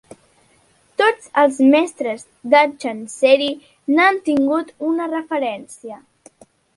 Tots 1.01 1.27
els 1.41 1.57
mestres 1.73 2.23
de 2.53 2.61
Chancery 2.85 3.49
n'han 3.97 4.17
tingut 4.31 4.73
una 4.93 5.09
referència. 5.13 5.99